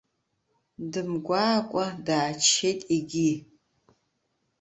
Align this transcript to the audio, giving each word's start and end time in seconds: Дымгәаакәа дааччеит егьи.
Дымгәаакәа 0.91 1.85
дааччеит 2.05 2.79
егьи. 2.95 3.33